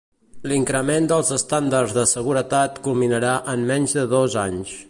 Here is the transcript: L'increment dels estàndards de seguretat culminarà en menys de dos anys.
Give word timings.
L'increment 0.51 1.09
dels 1.11 1.29
estàndards 1.35 1.95
de 1.99 2.07
seguretat 2.15 2.83
culminarà 2.89 3.37
en 3.55 3.69
menys 3.75 3.99
de 4.01 4.11
dos 4.19 4.43
anys. 4.51 4.79